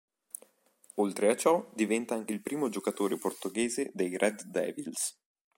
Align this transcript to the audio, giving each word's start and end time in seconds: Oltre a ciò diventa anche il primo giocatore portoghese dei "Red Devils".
Oltre 0.95 1.29
a 1.29 1.35
ciò 1.35 1.69
diventa 1.75 2.15
anche 2.15 2.33
il 2.33 2.41
primo 2.41 2.69
giocatore 2.69 3.17
portoghese 3.19 3.91
dei 3.93 4.17
"Red 4.17 4.41
Devils". 4.45 5.15